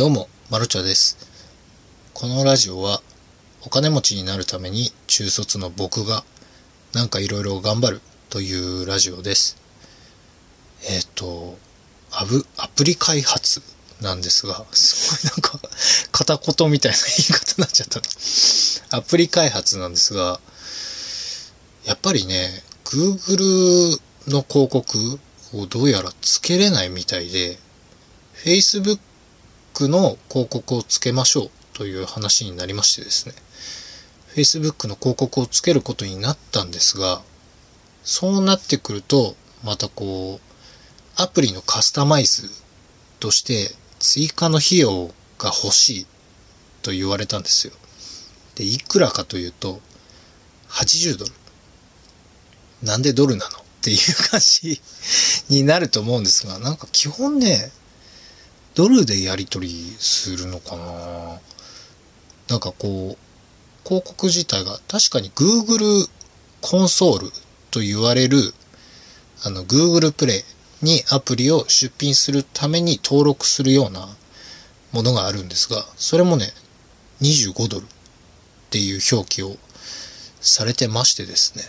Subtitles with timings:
[0.00, 1.18] どうも、まるちゃです。
[2.14, 3.02] このラジオは、
[3.60, 6.24] お金持ちになるために中卒の僕が、
[6.94, 8.00] なんかいろいろ頑張る
[8.30, 9.58] というラジオです。
[10.88, 11.58] えっ、と、
[12.12, 13.60] アブ、アプリ開発
[14.00, 15.68] なんですが、すごいなんか、
[16.12, 17.88] 片言みたいな言い方になっちゃっ
[18.88, 18.96] た。
[18.96, 20.40] アプリ開発なんですが、
[21.84, 22.48] やっぱりね、
[22.86, 25.20] Google の広告
[25.52, 27.58] をどうやらつけれないみたいで、
[28.42, 28.98] Facebook
[29.88, 33.34] の広告をつけましょうという話になりましてですね。
[34.34, 37.22] Facebook の広告をつけることになったんですが、
[38.02, 42.48] そうなってくると、またこう、アプリのカスタマイズ
[43.18, 46.06] として追加の費用が欲しい
[46.82, 47.72] と言われたんですよ。
[48.54, 49.80] で、いくらかというと、
[50.68, 51.32] 80ドル。
[52.82, 53.58] なんでドルなの？
[53.58, 53.98] っていう
[54.30, 54.80] 感じ
[55.48, 57.72] になると思うんですが、なんか基本ね、
[58.74, 61.40] ドルでやり取りするのかな？
[62.48, 66.08] なんかこう、広告自体が確かに Google
[66.60, 67.30] コンソール
[67.70, 68.54] と言われる、
[69.44, 70.44] あの Google プレ
[70.82, 74.08] イにアプリを出品するために登録するような
[74.92, 76.46] ものがあるんですが、それもね、
[77.20, 77.86] 25ドルっ
[78.70, 79.56] ていう表記を
[80.40, 81.64] されてましてですね、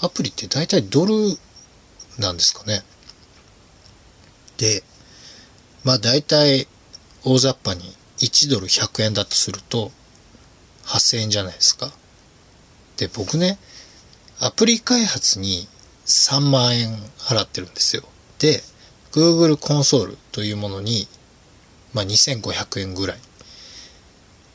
[0.00, 1.14] アプリって大体ドル
[2.18, 2.82] なんですかね。
[4.58, 4.82] で、
[5.84, 6.66] まあ大体
[7.24, 7.82] 大雑把に
[8.18, 9.92] 1ドル100円だとすると
[10.84, 11.90] 8000円じゃないですか。
[12.96, 13.58] で、僕ね、
[14.40, 15.68] アプリ開発に
[16.06, 18.02] 3万円払ってるんですよ。
[18.38, 18.62] で、
[19.12, 21.06] Google コンソールというものに、
[21.92, 23.18] まあ2500円ぐらい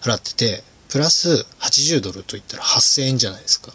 [0.00, 3.72] 払ってて、プラス80ドルといったら8000円じゃないですか。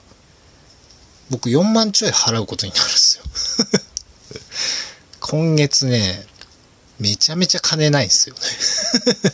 [1.30, 3.23] 僕4万ちょい払うことになるんですよ。
[5.20, 6.25] 今月ね、
[7.00, 8.42] めちゃめちゃ金ないんすよね。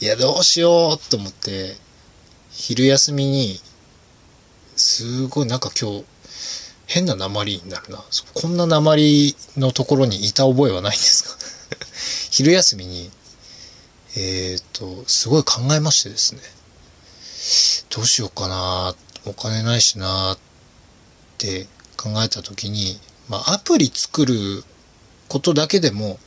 [0.00, 1.76] いや、どうしようと思って、
[2.50, 3.60] 昼休みに、
[4.76, 6.04] すごいなんか今日、
[6.86, 8.04] 変な鉛になるな。
[8.34, 11.36] こんな鉛のところにいた覚えはないんですか？
[12.30, 13.10] 昼休みに、
[14.14, 16.40] えっ、と、すごい考えましてですね。
[17.90, 20.38] どうしようかなお金ないしなっ
[21.38, 21.66] て
[21.96, 24.64] 考えた時に、まあ、アプリ作る
[25.28, 26.18] ことだけでも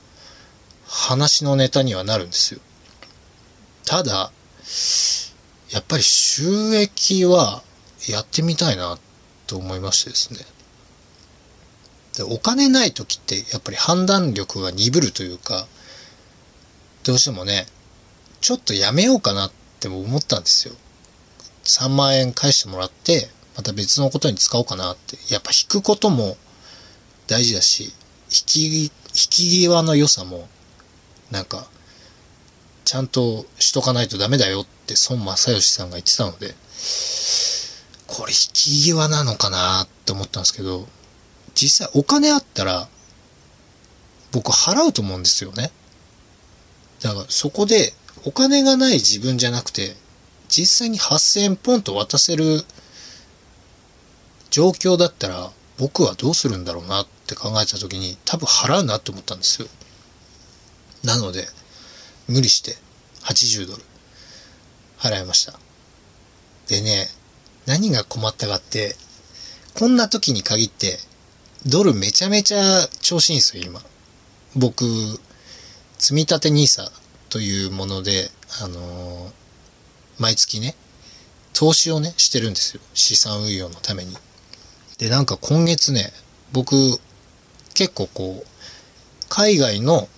[0.87, 2.59] 話のネタにはなるんですよ。
[3.85, 4.31] ただ、
[5.71, 7.63] やっぱり収益は
[8.07, 8.97] やってみたいな
[9.47, 10.39] と思いましてですね。
[12.17, 15.67] でお金ない時ってやっぱり判断力が鈍るというか、
[17.03, 17.67] どうしてもね、
[18.41, 20.75] ちょっとやめようかなって思ったんですよ。
[21.63, 25.17] 3万円返してもらって、また別のことに使おうかなって。
[25.33, 26.37] やっぱ引くことも
[27.27, 27.93] 大事だし、
[28.31, 30.47] 引き、引き際の良さも、
[31.31, 31.67] なんか、
[32.85, 36.55] ちゃんとしとかないとダメだよって孫正義さんが言ってたので、
[38.07, 40.87] これ引き際なのかなって思ったんですけど、
[41.53, 42.87] 実際お金あったら、
[44.31, 45.71] 僕払うと思うんですよね。
[47.01, 47.93] だからそこで
[48.25, 49.95] お金がない自分じゃなくて、
[50.47, 52.63] 実際に8000円ポンと渡せる
[54.49, 59.67] 状況だったら僕はどうするんだろうなって考えた時に多分払うなって思ったんですよ。
[61.03, 61.47] なので
[62.27, 62.75] 無理して
[63.23, 63.83] 80ドル
[64.99, 65.53] 払いました。
[66.67, 67.07] でね、
[67.65, 68.95] 何が困ったかって、
[69.75, 70.99] こんな時に限って
[71.65, 73.81] ドルめちゃめちゃ調子いいんですよ、今。
[74.55, 74.85] 僕、
[75.97, 76.91] 積み立て NISA
[77.29, 78.29] というもので、
[78.61, 79.39] あのー
[80.19, 80.75] 毎月ね、
[81.53, 82.81] 投資をね、してるんですよ。
[82.93, 84.17] 資産運用のために。
[84.99, 86.11] で、なんか今月ね、
[86.51, 86.75] 僕、
[87.73, 88.47] 結構こう、
[89.29, 90.09] 海外の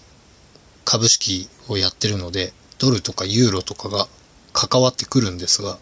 [0.85, 4.07] 株式をやってるので、ドルとかユーロとかが
[4.53, 5.77] 関わってくるんですが、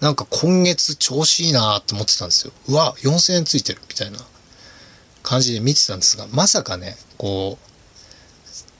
[0.00, 2.52] なんか今月調子いいなと思ってたんですよ。
[2.68, 4.18] うわ、4000円ついてるみたいな
[5.24, 7.66] 感じで見てたんですが、まさかね、こう、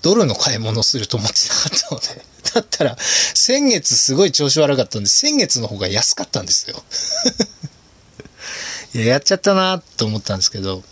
[0.03, 2.25] ドルの買い物すると思ってなかったので、
[2.55, 2.97] だったら、
[3.35, 6.81] 先月すごい調子悪かったんで、先月の方が安かったんですよ。
[8.99, 10.83] や、やっちゃったなと思ったんですけど、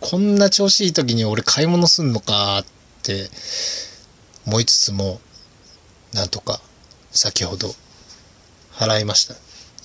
[0.00, 2.64] こんな調子いい時に俺買い物すんのかっ
[3.02, 3.30] て
[4.46, 5.20] 思いつつも、
[6.12, 6.60] なんとか
[7.10, 7.74] 先ほど
[8.72, 9.34] 払いました。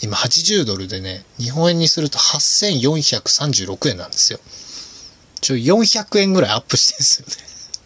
[0.01, 4.39] 今80ドルでね、日本円にすると8436円なんですよ。
[5.41, 7.33] ちょ、400円ぐらいアップしてんですよね。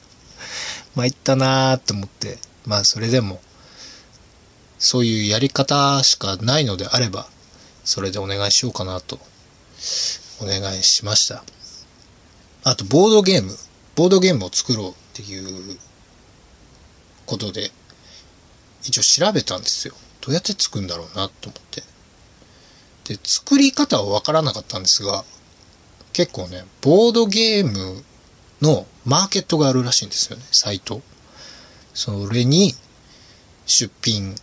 [0.96, 3.42] 参ったなーと思って、まあそれでも、
[4.78, 7.28] そういうやり方しかないのであれば、
[7.84, 9.20] それでお願いしようかなと、
[10.42, 11.44] お願いしました。
[12.64, 13.58] あと、ボードゲーム、
[13.96, 15.78] ボードゲームを作ろうっていう
[17.26, 17.72] ことで、
[18.84, 19.94] 一応調べたんですよ。
[20.22, 21.84] どうやって作るんだろうなと思って。
[23.16, 25.26] で、作り方はわからなかったんですが、
[26.14, 28.04] 結構ね、ボードゲーム
[28.62, 31.02] のマーケットがあるらしいんですよね、サイト。
[31.94, 32.74] それに
[33.66, 34.36] 出品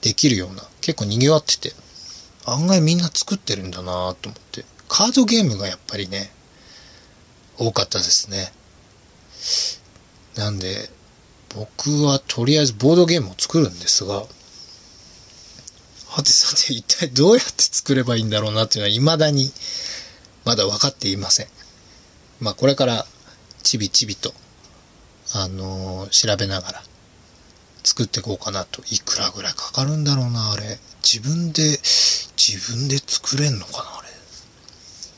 [0.00, 1.74] できるような、結構賑わってて、
[2.52, 4.64] 案外みんな作ってるんだなと思って。
[4.88, 6.30] カードゲームがやっぱりね、
[7.58, 8.52] 多かったですね。
[10.36, 10.90] なんで、
[11.54, 14.24] 僕はとりあえずボードゲームを作るんですが、
[16.08, 19.52] はてさて一体どうやって作ればいいんだろうなっていうのは未だに
[20.44, 21.46] まだ分かっていません。
[22.40, 23.06] まあこれから
[23.62, 24.32] ちびちびと、
[25.34, 26.82] あのー、調べながら
[27.84, 28.82] 作っていこうかなと。
[28.90, 30.78] いくらぐらいかかるんだろうな、あれ。
[31.02, 31.80] 自分で、
[32.38, 34.08] 自分で作れんのかな、あれ。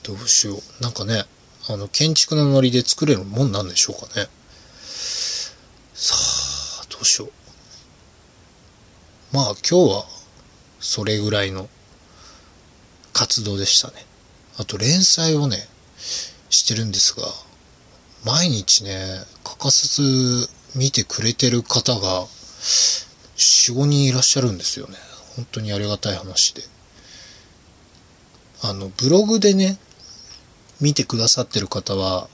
[0.02, 0.82] どうしよう。
[0.82, 1.24] なんかね、
[1.68, 4.28] あの、建築のノリで作れるもんなんでしょうかね。
[5.94, 6.14] さ
[6.82, 7.32] あ、どうしよう。
[9.32, 10.06] まあ今日は
[10.80, 11.68] それぐらいの
[13.12, 14.06] 活動でしたね。
[14.56, 15.68] あと連載をね、
[16.48, 17.26] してるんですが、
[18.24, 22.26] 毎日ね、欠かさず見てくれてる方が
[23.36, 24.96] 4、5人いらっしゃるんですよね。
[25.36, 26.62] 本当にありがたい話で。
[28.62, 29.78] あの、ブログでね、
[30.80, 32.28] 見てくださってる方は、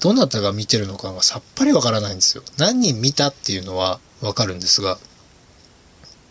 [0.00, 2.42] どなたが見てるのかがさっぱりわからないんですよ。
[2.58, 4.98] 何人見たっていうのはわかるんですが、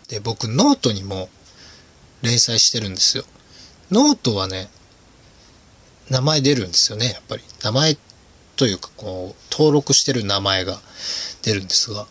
[0.08, 1.28] で、僕ノートにも
[2.22, 3.24] 連載してるんですよ。
[3.90, 4.68] ノートはね、
[6.08, 7.42] 名前出るんですよね、やっぱり。
[7.62, 7.98] 名前
[8.56, 10.80] というか、こう、登録してる名前が
[11.42, 12.06] 出るんですが、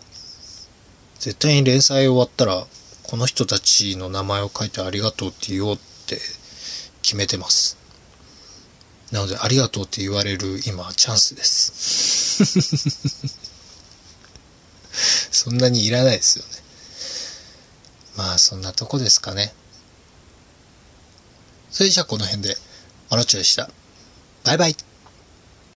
[1.20, 2.68] 絶対に連載終わったら、
[3.04, 6.20] この人たちの名前を書いてありがとうって言おうって
[7.06, 7.78] 決めてます。
[9.12, 12.42] なので、ありがとうって言われる今、チャンスです。
[15.32, 16.52] そんなにいらないですよね。
[18.16, 19.54] まあ、そんなとこですかね。
[21.70, 22.58] それじゃあこの辺で、
[23.12, 23.70] マロチョでした。
[24.44, 24.76] バイバイ。